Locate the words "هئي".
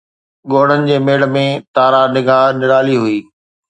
3.03-3.17